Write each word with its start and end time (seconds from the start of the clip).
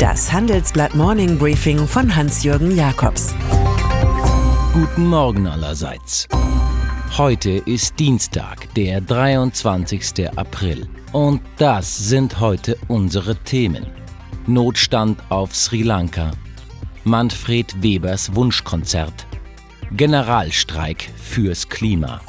Das 0.00 0.32
Handelsblatt 0.32 0.94
Morning 0.94 1.36
Briefing 1.36 1.86
von 1.86 2.16
Hans-Jürgen 2.16 2.74
Jakobs. 2.74 3.34
Guten 4.72 5.06
Morgen 5.06 5.46
allerseits. 5.46 6.26
Heute 7.18 7.50
ist 7.50 7.98
Dienstag, 7.98 8.72
der 8.72 9.02
23. 9.02 10.30
April. 10.36 10.88
Und 11.12 11.42
das 11.58 12.08
sind 12.08 12.40
heute 12.40 12.78
unsere 12.88 13.36
Themen. 13.36 13.84
Notstand 14.46 15.20
auf 15.28 15.54
Sri 15.54 15.82
Lanka. 15.82 16.30
Manfred 17.04 17.82
Webers 17.82 18.34
Wunschkonzert. 18.34 19.26
Generalstreik 19.90 21.10
fürs 21.18 21.68
Klima. 21.68 22.22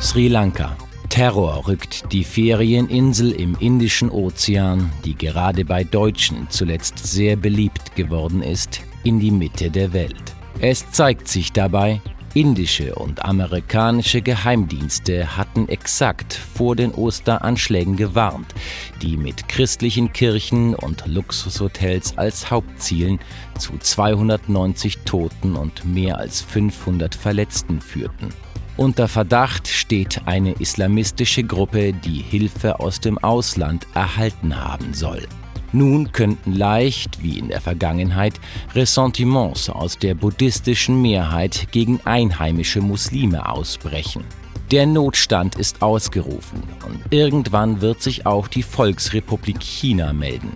Sri 0.00 0.28
Lanka. 0.28 0.76
Terror 1.12 1.68
rückt 1.68 2.10
die 2.10 2.24
Ferieninsel 2.24 3.32
im 3.32 3.54
Indischen 3.60 4.08
Ozean, 4.08 4.90
die 5.04 5.14
gerade 5.14 5.62
bei 5.66 5.84
Deutschen 5.84 6.46
zuletzt 6.48 6.96
sehr 6.96 7.36
beliebt 7.36 7.94
geworden 7.96 8.42
ist, 8.42 8.80
in 9.04 9.20
die 9.20 9.30
Mitte 9.30 9.70
der 9.70 9.92
Welt. 9.92 10.34
Es 10.60 10.90
zeigt 10.90 11.28
sich 11.28 11.52
dabei, 11.52 12.00
indische 12.32 12.94
und 12.94 13.26
amerikanische 13.26 14.22
Geheimdienste 14.22 15.36
hatten 15.36 15.68
exakt 15.68 16.32
vor 16.32 16.76
den 16.76 16.92
Osteranschlägen 16.92 17.96
gewarnt, 17.96 18.54
die 19.02 19.18
mit 19.18 19.48
christlichen 19.48 20.14
Kirchen 20.14 20.74
und 20.74 21.06
Luxushotels 21.06 22.16
als 22.16 22.50
Hauptzielen 22.50 23.18
zu 23.58 23.76
290 23.76 25.00
Toten 25.04 25.56
und 25.56 25.84
mehr 25.84 26.16
als 26.16 26.40
500 26.40 27.14
Verletzten 27.14 27.82
führten. 27.82 28.30
Unter 28.78 29.06
Verdacht 29.06 29.68
steht 29.68 30.22
eine 30.24 30.52
islamistische 30.52 31.44
Gruppe, 31.44 31.92
die 31.92 32.22
Hilfe 32.22 32.80
aus 32.80 33.00
dem 33.00 33.18
Ausland 33.18 33.86
erhalten 33.94 34.56
haben 34.56 34.94
soll. 34.94 35.28
Nun 35.72 36.12
könnten 36.12 36.52
leicht, 36.52 37.22
wie 37.22 37.38
in 37.38 37.48
der 37.48 37.60
Vergangenheit, 37.60 38.40
Ressentiments 38.74 39.68
aus 39.68 39.98
der 39.98 40.14
buddhistischen 40.14 41.00
Mehrheit 41.02 41.68
gegen 41.70 42.00
einheimische 42.04 42.80
Muslime 42.80 43.48
ausbrechen. 43.48 44.24
Der 44.70 44.86
Notstand 44.86 45.56
ist 45.56 45.82
ausgerufen 45.82 46.62
und 46.86 47.00
irgendwann 47.10 47.82
wird 47.82 48.00
sich 48.00 48.24
auch 48.24 48.48
die 48.48 48.62
Volksrepublik 48.62 49.60
China 49.60 50.14
melden. 50.14 50.50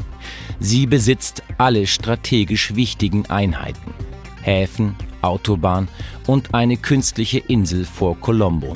Sie 0.59 0.87
besitzt 0.87 1.43
alle 1.59 1.87
strategisch 1.87 2.75
wichtigen 2.75 3.27
Einheiten. 3.27 3.93
Häfen, 4.41 4.95
Autobahn 5.23 5.89
und 6.27 6.55
eine 6.55 6.77
künstliche 6.77 7.39
Insel 7.39 7.85
vor 7.85 8.19
Colombo. 8.21 8.75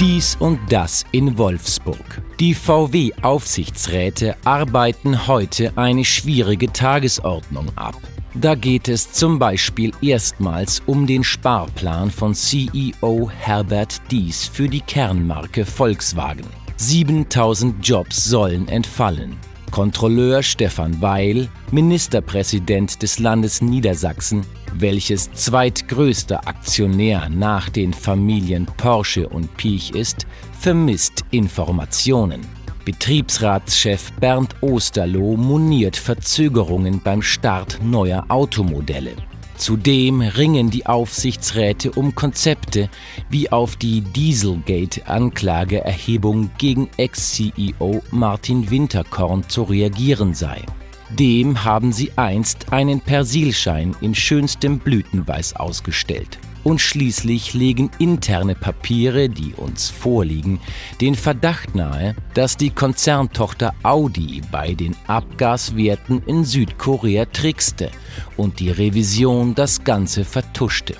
Dies 0.00 0.36
und 0.40 0.58
das 0.68 1.04
in 1.12 1.38
Wolfsburg. 1.38 2.20
Die 2.40 2.54
VW-Aufsichtsräte 2.54 4.36
arbeiten 4.44 5.26
heute 5.28 5.72
eine 5.76 6.04
schwierige 6.04 6.72
Tagesordnung 6.72 7.68
ab. 7.76 7.96
Da 8.34 8.56
geht 8.56 8.88
es 8.88 9.12
zum 9.12 9.38
Beispiel 9.38 9.92
erstmals 10.02 10.82
um 10.86 11.06
den 11.06 11.22
Sparplan 11.22 12.10
von 12.10 12.34
CEO 12.34 13.30
Herbert 13.30 14.02
Dies 14.10 14.48
für 14.48 14.68
die 14.68 14.80
Kernmarke 14.80 15.64
Volkswagen. 15.64 16.46
7000 16.76 17.86
Jobs 17.86 18.24
sollen 18.24 18.66
entfallen. 18.66 19.36
Kontrolleur 19.74 20.44
Stefan 20.44 21.02
Weil, 21.02 21.48
Ministerpräsident 21.72 23.02
des 23.02 23.18
Landes 23.18 23.60
Niedersachsen, 23.60 24.46
welches 24.72 25.32
zweitgrößter 25.32 26.46
Aktionär 26.46 27.28
nach 27.28 27.68
den 27.70 27.92
Familien 27.92 28.66
Porsche 28.76 29.28
und 29.28 29.56
Piech 29.56 29.90
ist, 29.90 30.28
vermisst 30.60 31.24
Informationen. 31.32 32.42
Betriebsratschef 32.84 34.12
Bernd 34.20 34.54
Osterloh 34.60 35.36
moniert 35.36 35.96
Verzögerungen 35.96 37.00
beim 37.02 37.20
Start 37.20 37.80
neuer 37.82 38.26
Automodelle. 38.28 39.16
Zudem 39.56 40.20
ringen 40.20 40.70
die 40.70 40.86
Aufsichtsräte 40.86 41.92
um 41.92 42.14
Konzepte, 42.14 42.88
wie 43.30 43.50
auf 43.52 43.76
die 43.76 44.00
Dieselgate-Anklageerhebung 44.00 46.50
gegen 46.58 46.90
Ex-CEO 46.96 48.02
Martin 48.10 48.70
Winterkorn 48.70 49.48
zu 49.48 49.62
reagieren 49.62 50.34
sei. 50.34 50.62
Dem 51.10 51.64
haben 51.64 51.92
sie 51.92 52.12
einst 52.16 52.72
einen 52.72 53.00
Persilschein 53.00 53.94
in 54.00 54.14
schönstem 54.14 54.78
Blütenweiß 54.78 55.56
ausgestellt. 55.56 56.38
Und 56.64 56.80
schließlich 56.80 57.52
legen 57.52 57.90
interne 57.98 58.54
Papiere, 58.54 59.28
die 59.28 59.52
uns 59.54 59.90
vorliegen, 59.90 60.60
den 61.00 61.14
Verdacht 61.14 61.74
nahe, 61.74 62.16
dass 62.32 62.56
die 62.56 62.70
Konzerntochter 62.70 63.74
Audi 63.82 64.40
bei 64.50 64.72
den 64.72 64.96
Abgaswerten 65.06 66.22
in 66.26 66.44
Südkorea 66.44 67.26
trickste 67.26 67.90
und 68.38 68.60
die 68.60 68.70
Revision 68.70 69.54
das 69.54 69.84
Ganze 69.84 70.24
vertuschte. 70.24 70.94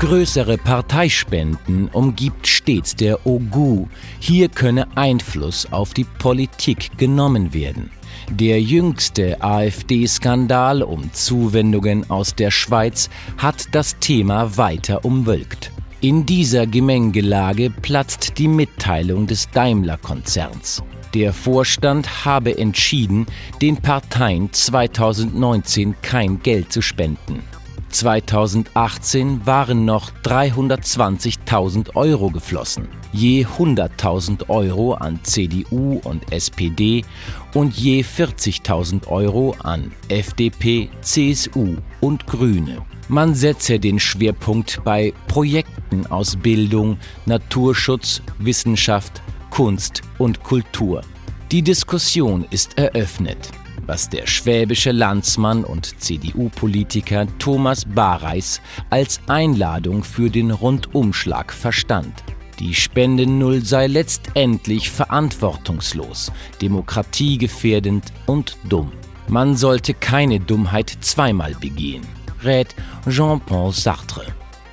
Größere 0.00 0.58
Parteispenden 0.58 1.88
umgibt 1.88 2.46
stets 2.46 2.96
der 2.96 3.26
Ogu. 3.26 3.86
Hier 4.20 4.48
könne 4.48 4.86
Einfluss 4.96 5.68
auf 5.70 5.94
die 5.94 6.04
Politik 6.04 6.98
genommen 6.98 7.54
werden. 7.54 7.90
Der 8.30 8.60
jüngste 8.60 9.42
AfD-Skandal 9.42 10.82
um 10.82 11.12
Zuwendungen 11.12 12.08
aus 12.10 12.34
der 12.34 12.50
Schweiz 12.50 13.10
hat 13.36 13.66
das 13.72 13.98
Thema 13.98 14.56
weiter 14.56 15.04
umwölkt. 15.04 15.70
In 16.00 16.26
dieser 16.26 16.66
Gemengelage 16.66 17.70
platzt 17.70 18.38
die 18.38 18.48
Mitteilung 18.48 19.26
des 19.26 19.50
Daimler-Konzerns. 19.50 20.82
Der 21.12 21.32
Vorstand 21.32 22.24
habe 22.24 22.58
entschieden, 22.58 23.26
den 23.62 23.76
Parteien 23.76 24.52
2019 24.52 25.94
kein 26.02 26.42
Geld 26.42 26.72
zu 26.72 26.82
spenden. 26.82 27.42
2018 27.94 29.46
waren 29.46 29.84
noch 29.84 30.10
320.000 30.24 31.94
Euro 31.94 32.28
geflossen, 32.30 32.88
je 33.12 33.46
100.000 33.46 34.48
Euro 34.48 34.94
an 34.94 35.20
CDU 35.22 36.00
und 36.02 36.32
SPD 36.32 37.04
und 37.54 37.72
je 37.78 38.02
40.000 38.02 39.06
Euro 39.06 39.54
an 39.62 39.92
FDP, 40.08 40.90
CSU 41.02 41.76
und 42.00 42.26
Grüne. 42.26 42.82
Man 43.08 43.32
setze 43.34 43.78
den 43.78 44.00
Schwerpunkt 44.00 44.80
bei 44.82 45.12
Projekten 45.28 46.04
aus 46.08 46.34
Bildung, 46.34 46.98
Naturschutz, 47.26 48.22
Wissenschaft, 48.40 49.22
Kunst 49.50 50.02
und 50.18 50.42
Kultur. 50.42 51.02
Die 51.52 51.62
Diskussion 51.62 52.44
ist 52.50 52.76
eröffnet 52.76 53.52
was 53.86 54.08
der 54.08 54.26
schwäbische 54.26 54.92
Landsmann 54.92 55.64
und 55.64 56.00
CDU-Politiker 56.00 57.26
Thomas 57.38 57.84
Bareis 57.84 58.60
als 58.90 59.20
Einladung 59.26 60.02
für 60.04 60.30
den 60.30 60.50
Rundumschlag 60.50 61.52
verstand. 61.52 62.24
Die 62.60 62.74
Spendennull 62.74 63.64
sei 63.64 63.86
letztendlich 63.86 64.90
verantwortungslos, 64.90 66.30
demokratiegefährdend 66.62 68.12
und 68.26 68.56
dumm. 68.68 68.92
Man 69.28 69.56
sollte 69.56 69.94
keine 69.94 70.38
Dummheit 70.38 70.96
zweimal 71.00 71.54
begehen, 71.54 72.06
rät 72.42 72.74
Jean-Paul 73.08 73.72
Sartre. 73.72 74.26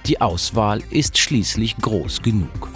Die 0.06 0.20
Auswahl 0.20 0.82
ist 0.90 1.18
schließlich 1.18 1.78
groß 1.78 2.22
genug. 2.22 2.70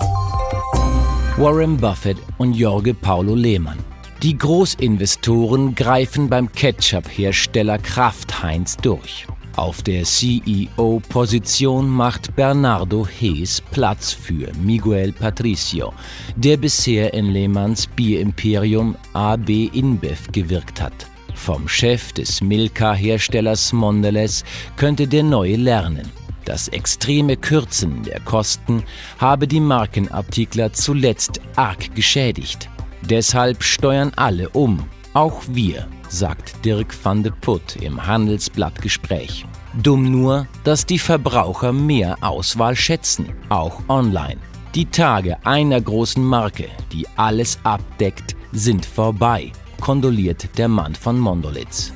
Warren 1.37 1.77
Buffett 1.77 2.17
und 2.37 2.53
Jorge 2.53 2.93
Paulo 2.93 3.35
Lehmann 3.35 3.79
die 4.21 4.37
Großinvestoren 4.37 5.75
greifen 5.75 6.29
beim 6.29 6.51
Ketchup-Hersteller 6.51 7.77
Kraft 7.79 8.41
Heinz 8.41 8.77
durch. 8.77 9.27
Auf 9.55 9.83
der 9.83 10.03
CEO-Position 10.03 11.87
macht 11.89 12.35
Bernardo 12.35 13.07
Hees 13.07 13.61
Platz 13.71 14.11
für 14.11 14.51
Miguel 14.61 15.13
Patricio, 15.13 15.93
der 16.35 16.57
bisher 16.57 17.13
in 17.13 17.27
Lehmanns 17.27 17.87
Bierimperium 17.87 18.95
AB 19.13 19.69
InBev 19.73 20.31
gewirkt 20.33 20.81
hat. 20.81 21.07
Vom 21.35 21.67
Chef 21.67 22.11
des 22.11 22.41
Milka-Herstellers 22.41 23.71
Mondelez 23.71 24.43
könnte 24.75 25.07
der 25.07 25.23
Neue 25.23 25.55
lernen. 25.55 26.11
Das 26.43 26.67
extreme 26.67 27.37
Kürzen 27.37 28.03
der 28.03 28.19
Kosten 28.19 28.83
habe 29.19 29.47
die 29.47 29.59
Markenartikler 29.59 30.73
zuletzt 30.73 31.39
arg 31.55 31.95
geschädigt. 31.95 32.69
Deshalb 33.09 33.63
steuern 33.63 34.11
alle 34.15 34.49
um, 34.49 34.83
auch 35.13 35.43
wir, 35.47 35.87
sagt 36.09 36.65
Dirk 36.65 36.93
van 37.03 37.21
de 37.21 37.31
Putt 37.39 37.75
im 37.75 38.05
Handelsblattgespräch. 38.05 39.45
Dumm 39.81 40.09
nur, 40.09 40.47
dass 40.63 40.85
die 40.85 40.97
Verbraucher 40.97 41.71
mehr 41.71 42.17
Auswahl 42.21 42.75
schätzen, 42.75 43.27
auch 43.49 43.81
online. 43.89 44.37
Die 44.73 44.85
Tage 44.85 45.37
einer 45.45 45.79
großen 45.79 46.23
Marke, 46.23 46.65
die 46.91 47.07
alles 47.15 47.59
abdeckt, 47.63 48.35
sind 48.51 48.85
vorbei, 48.85 49.51
kondoliert 49.79 50.57
der 50.57 50.67
Mann 50.67 50.95
von 50.95 51.19
Mondolitz. 51.19 51.93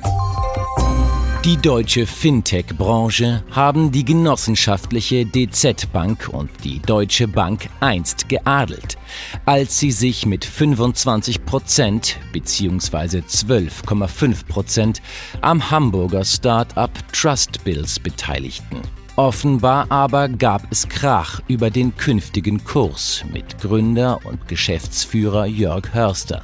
Die 1.42 1.56
deutsche 1.56 2.04
Fintech-Branche 2.06 3.42
haben 3.50 3.90
die 3.90 4.04
genossenschaftliche 4.04 5.24
DZ 5.24 5.90
Bank 5.90 6.28
und 6.30 6.50
die 6.64 6.80
Deutsche 6.80 7.26
Bank 7.28 7.70
einst 7.80 8.28
geadelt, 8.28 8.98
als 9.46 9.78
sie 9.78 9.90
sich 9.90 10.26
mit 10.26 10.44
25 10.44 11.46
Prozent 11.46 12.18
bzw. 12.34 13.20
12,5 13.20 14.46
Prozent 14.48 15.00
am 15.40 15.70
Hamburger 15.70 16.26
Start-up 16.26 16.90
Trustbills 17.10 17.98
beteiligten. 17.98 18.82
Offenbar 19.16 19.90
aber 19.90 20.28
gab 20.28 20.70
es 20.70 20.86
Krach 20.90 21.40
über 21.48 21.70
den 21.70 21.96
künftigen 21.96 22.62
Kurs 22.64 23.24
mit 23.32 23.58
Gründer 23.62 24.20
und 24.24 24.46
Geschäftsführer 24.46 25.46
Jörg 25.46 25.94
Hörster 25.94 26.42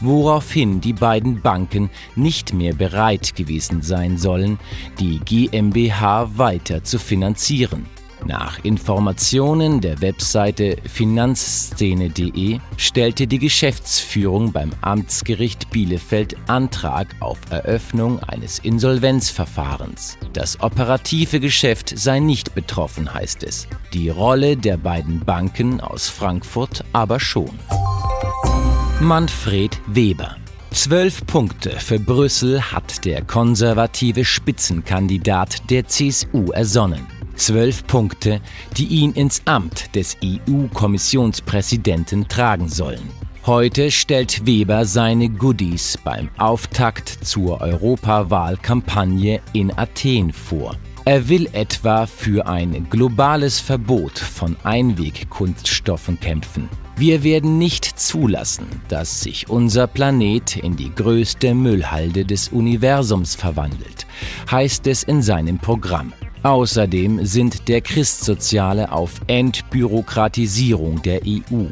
woraufhin 0.00 0.80
die 0.80 0.92
beiden 0.92 1.40
Banken 1.40 1.90
nicht 2.16 2.52
mehr 2.52 2.74
bereit 2.74 3.34
gewesen 3.36 3.82
sein 3.82 4.18
sollen, 4.18 4.58
die 4.98 5.20
GmbH 5.20 6.30
weiter 6.36 6.84
zu 6.84 6.98
finanzieren. 6.98 7.86
Nach 8.26 8.62
Informationen 8.64 9.80
der 9.80 10.00
Webseite 10.00 10.76
finanzszene.de 10.84 12.58
stellte 12.76 13.26
die 13.26 13.38
Geschäftsführung 13.38 14.52
beim 14.52 14.70
Amtsgericht 14.80 15.70
Bielefeld 15.70 16.36
Antrag 16.48 17.14
auf 17.20 17.38
Eröffnung 17.50 18.20
eines 18.24 18.58
Insolvenzverfahrens. 18.58 20.18
Das 20.32 20.60
operative 20.60 21.40
Geschäft 21.40 21.96
sei 21.96 22.18
nicht 22.18 22.54
betroffen, 22.54 23.12
heißt 23.12 23.44
es. 23.44 23.68
Die 23.92 24.08
Rolle 24.08 24.56
der 24.56 24.76
beiden 24.76 25.20
Banken 25.20 25.80
aus 25.80 26.08
Frankfurt 26.08 26.84
aber 26.92 27.20
schon. 27.20 27.50
Manfred 29.00 29.80
Weber. 29.86 30.36
Zwölf 30.72 31.24
Punkte 31.24 31.70
für 31.70 32.00
Brüssel 32.00 32.60
hat 32.60 33.04
der 33.04 33.22
konservative 33.22 34.24
Spitzenkandidat 34.24 35.70
der 35.70 35.86
CSU 35.86 36.50
ersonnen. 36.50 37.06
Zwölf 37.36 37.86
Punkte, 37.86 38.40
die 38.76 38.86
ihn 38.86 39.12
ins 39.12 39.42
Amt 39.44 39.94
des 39.94 40.16
EU-Kommissionspräsidenten 40.24 42.26
tragen 42.26 42.68
sollen. 42.68 43.08
Heute 43.46 43.92
stellt 43.92 44.44
Weber 44.44 44.84
seine 44.84 45.28
Goodies 45.28 45.96
beim 46.02 46.28
Auftakt 46.36 47.08
zur 47.22 47.60
Europawahlkampagne 47.60 49.40
in 49.52 49.72
Athen 49.78 50.32
vor. 50.32 50.74
Er 51.04 51.28
will 51.28 51.48
etwa 51.52 52.06
für 52.06 52.48
ein 52.48 52.90
globales 52.90 53.60
Verbot 53.60 54.18
von 54.18 54.56
Einwegkunststoffen 54.64 56.18
kämpfen. 56.18 56.68
Wir 56.98 57.22
werden 57.22 57.58
nicht 57.58 57.84
zulassen, 57.84 58.66
dass 58.88 59.20
sich 59.20 59.48
unser 59.48 59.86
Planet 59.86 60.56
in 60.56 60.74
die 60.74 60.92
größte 60.92 61.54
Müllhalde 61.54 62.24
des 62.24 62.48
Universums 62.48 63.36
verwandelt, 63.36 64.04
heißt 64.50 64.84
es 64.88 65.04
in 65.04 65.22
seinem 65.22 65.58
Programm. 65.58 66.12
Außerdem 66.42 67.24
sind 67.24 67.68
der 67.68 67.82
Christsoziale 67.82 68.90
auf 68.90 69.12
Entbürokratisierung 69.28 71.00
der 71.02 71.20
EU. 71.24 71.66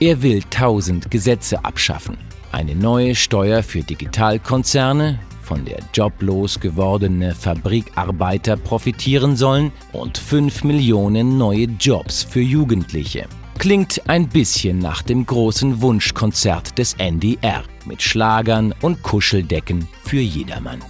Er 0.00 0.20
will 0.20 0.42
tausend 0.50 1.12
Gesetze 1.12 1.64
abschaffen, 1.64 2.16
eine 2.50 2.74
neue 2.74 3.14
Steuer 3.14 3.62
für 3.62 3.84
Digitalkonzerne, 3.84 5.20
von 5.42 5.64
der 5.64 5.78
joblos 5.94 6.58
gewordene 6.58 7.36
Fabrikarbeiter 7.36 8.56
profitieren 8.56 9.36
sollen 9.36 9.70
und 9.92 10.18
5 10.18 10.64
Millionen 10.64 11.38
neue 11.38 11.68
Jobs 11.78 12.24
für 12.24 12.40
Jugendliche. 12.40 13.28
Klingt 13.62 14.08
ein 14.08 14.28
bisschen 14.28 14.80
nach 14.80 15.02
dem 15.02 15.24
großen 15.24 15.80
Wunschkonzert 15.82 16.76
des 16.78 16.94
NDR 16.94 17.62
mit 17.84 18.02
Schlagern 18.02 18.74
und 18.82 19.04
Kuscheldecken 19.04 19.86
für 20.02 20.18
jedermann. 20.18 20.80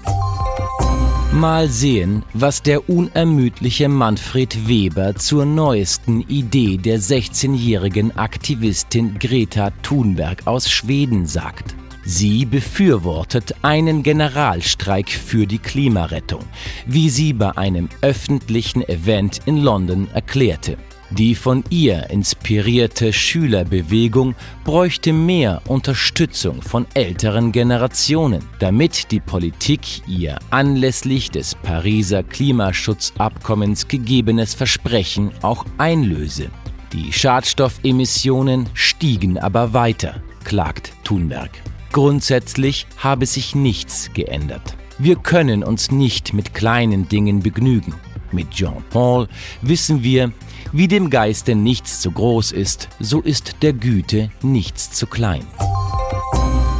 Mal 1.35 1.69
sehen, 1.69 2.25
was 2.33 2.63
der 2.63 2.89
unermüdliche 2.89 3.91
Manfred 3.91 4.69
Weber 4.69 5.15
zur 5.17 5.45
neuesten 5.45 6.23
Idee 6.23 6.79
der 6.79 6.99
16-jährigen 6.99 8.17
Aktivistin 8.17 9.19
Greta 9.19 9.69
Thunberg 9.83 10.47
aus 10.47 10.71
Schweden 10.71 11.27
sagt. 11.27 11.75
Sie 12.07 12.47
befürwortet 12.47 13.55
einen 13.61 14.03
Generalstreik 14.03 15.11
für 15.11 15.47
die 15.47 15.59
Klimarettung, 15.59 16.45
wie 16.87 17.11
sie 17.11 17.35
bei 17.35 17.55
einem 17.55 17.91
öffentlichen 18.01 18.81
Event 18.89 19.43
in 19.45 19.59
London 19.59 20.09
erklärte. 20.15 20.79
Die 21.19 21.35
von 21.35 21.63
ihr 21.69 22.09
inspirierte 22.09 23.13
Schülerbewegung 23.13 24.35
bräuchte 24.65 25.13
mehr 25.13 25.61
Unterstützung 25.69 26.63
von 26.63 26.87
älteren 26.95 27.53
Generationen, 27.53 28.43
damit 28.61 29.11
die 29.11 29.21
Politik 29.21 29.81
ihr 30.09 30.39
anlässlich 30.49 31.31
des 31.31 31.55
Pariser 31.55 32.23
Klimaschutzabkommens 32.23 33.89
gegebenes 33.89 34.55
Versprechen 34.55 35.33
auch 35.43 35.67
einlöse. 35.77 36.51
Die 36.95 37.13
Schadstoffemissionen 37.13 38.71
stiegen 38.73 39.39
aber 39.39 39.75
weiter, 39.75 40.23
klagt 40.45 40.95
Thunberg. 41.05 41.51
Grundsätzlich 41.93 42.87
habe 42.97 43.27
sich 43.27 43.55
nichts 43.55 44.11
geändert. 44.15 44.77
Wir 44.99 45.17
können 45.17 45.63
uns 45.63 45.91
nicht 45.91 46.33
mit 46.33 46.55
kleinen 46.55 47.07
Dingen 47.07 47.41
begnügen. 47.41 47.95
Mit 48.33 48.51
Jean 48.51 48.83
Paul 48.91 49.29
wissen 49.61 50.03
wir, 50.03 50.33
wie 50.73 50.89
dem 50.89 51.11
Geiste 51.11 51.55
nichts 51.55 52.01
zu 52.01 52.11
groß 52.11 52.53
ist, 52.53 52.89
so 52.99 53.21
ist 53.21 53.57
der 53.63 53.73
Güte 53.73 54.31
nichts 54.43 54.91
zu 54.91 55.07
klein. 55.07 55.45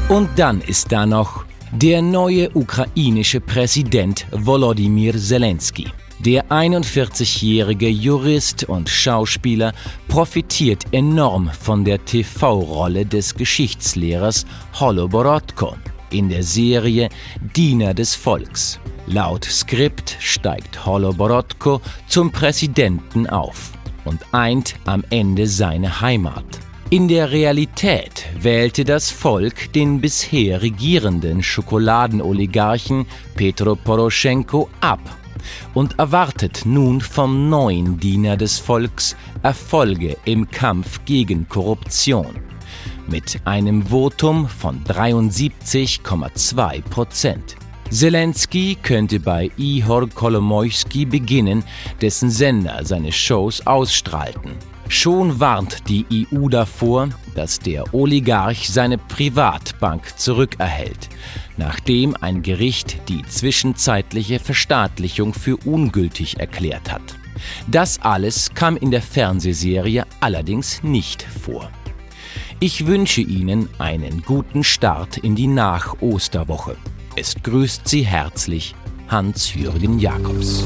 Und 0.09 0.31
dann 0.37 0.61
ist 0.61 0.93
da 0.93 1.07
noch 1.07 1.45
der 1.73 2.03
neue 2.03 2.51
ukrainische 2.55 3.41
Präsident 3.41 4.27
Volodymyr 4.31 5.17
Zelensky. 5.17 5.87
Der 6.19 6.47
41-jährige 6.51 7.89
Jurist 7.89 8.65
und 8.65 8.89
Schauspieler 8.89 9.73
profitiert 10.07 10.85
enorm 10.93 11.51
von 11.51 11.85
der 11.85 12.05
TV-Rolle 12.05 13.07
des 13.07 13.35
Geschichtslehrers 13.35 14.47
Holoborodko 14.79 15.77
in 16.13 16.29
der 16.29 16.43
Serie 16.43 17.09
Diener 17.57 17.95
des 17.95 18.15
Volks. 18.15 18.79
Laut 19.07 19.45
Skript 19.45 20.17
steigt 20.21 20.87
Holoborodko 20.87 21.81
zum 22.07 22.31
Präsidenten 22.31 23.27
auf 23.27 23.73
und 24.05 24.21
eint 24.33 24.75
am 24.85 25.05
Ende 25.11 25.47
seine 25.47 26.01
Heimat. 26.01 26.45
In 26.91 27.09
der 27.09 27.31
Realität 27.31 28.27
wählte 28.39 28.85
das 28.85 29.11
Volk 29.11 29.73
den 29.73 30.01
bisher 30.01 30.61
regierenden 30.61 31.43
Schokoladenoligarchen 31.43 33.07
Petro 33.35 33.77
Poroschenko 33.77 34.69
ab 34.81 35.01
und 35.75 35.99
erwartet 35.99 36.63
nun 36.65 37.01
vom 37.01 37.49
neuen 37.49 37.99
Diener 37.99 38.37
des 38.37 38.59
Volks 38.59 39.17
Erfolge 39.43 40.17
im 40.25 40.51
Kampf 40.51 41.01
gegen 41.05 41.49
Korruption. 41.49 42.52
Mit 43.09 43.41
einem 43.45 43.87
Votum 43.87 44.49
von 44.49 44.83
73,2 44.85 46.83
Prozent. 46.83 47.57
Zelensky 47.91 48.77
könnte 48.81 49.21
bei 49.21 49.51
Ihor 49.57 50.09
Kolomoisky 50.09 51.05
beginnen, 51.05 51.63
dessen 52.01 52.31
Sender 52.31 52.85
seine 52.85 53.13
Shows 53.13 53.67
ausstrahlten. 53.67 54.53
Schon 54.89 55.41
warnt 55.41 55.89
die 55.89 56.07
EU 56.33 56.49
davor, 56.49 57.09
dass 57.35 57.59
der 57.59 57.93
Oligarch 57.93 58.71
seine 58.71 58.99
Privatbank 58.99 60.19
zurückerhält, 60.19 61.09
nachdem 61.57 62.17
ein 62.21 62.43
Gericht 62.43 63.09
die 63.09 63.23
zwischenzeitliche 63.23 64.39
Verstaatlichung 64.39 65.35
für 65.35 65.57
ungültig 65.65 66.39
erklärt 66.41 66.93
hat. 66.93 67.03
Das 67.67 68.01
alles 68.01 68.55
kam 68.55 68.77
in 68.77 68.91
der 68.91 69.03
Fernsehserie 69.03 70.07
allerdings 70.21 70.83
nicht 70.83 71.23
vor. 71.23 71.71
Ich 72.65 72.87
wünsche 72.87 73.23
Ihnen 73.23 73.69
einen 73.81 74.23
guten 74.23 74.63
Start 74.63 75.17
in 75.17 75.35
die 75.35 75.49
Nach-Osterwoche. 75.49 76.77
Es 77.17 77.35
grüßt 77.43 77.89
Sie 77.89 78.07
herzlich 78.07 78.77
Hans-Jürgen 79.09 79.99
Jakobs. 79.99 80.63